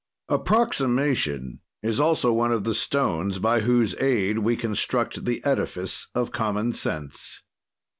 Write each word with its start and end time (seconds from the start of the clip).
"Approximation 0.29 1.59
is 1.83 1.99
also 1.99 2.33
one 2.33 2.51
of 2.51 2.63
the 2.63 2.73
stones 2.73 3.37
by 3.37 3.59
whose 3.59 3.93
aid 4.01 4.39
we 4.39 4.55
construct 4.57 5.25
the 5.25 5.45
edifice 5.45 6.07
of 6.15 6.31
common 6.31 6.73
sense. 6.73 7.43